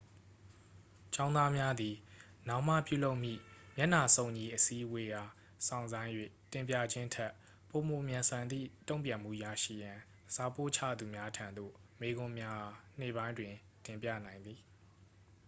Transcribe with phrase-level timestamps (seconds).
[1.13, 1.95] ကျောင်းသားများသည်
[2.49, 3.39] နောက်မှပြုလုပ်မည့်
[3.77, 5.31] မျက်နှာစုံညီအစည်းအဝေးအား
[5.67, 6.11] စောင့်ဆိုင်း၍
[6.51, 7.31] တင်ပြခြင်းထက်
[7.69, 9.97] ပိုမိုမြန်ဆန်သည့် တုံ့ပြန်မှုရရှိရန်
[10.35, 13.53] စာပို့ချသူများထံသို့ မေးခွန်းများအား နေ့ပိုင်းတွင်
[13.85, 14.59] တင်ပြနိုင်သည်